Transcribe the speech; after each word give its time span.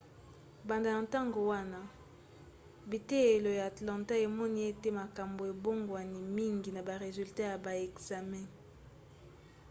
banda 0.67 0.89
na 0.93 1.01
ntango 1.07 1.39
wana 1.51 1.79
biteyelo 2.89 3.49
ya 3.59 3.63
atlanta 3.71 4.13
emoni 4.25 4.59
ete 4.69 4.89
makambo 4.99 5.41
ebongwani 5.53 6.19
mingi 6.37 6.69
na 6.73 6.81
ba 6.87 6.95
resulat 7.03 7.37
ya 7.47 7.53
ba 7.63 7.71
ekzame 7.85 8.41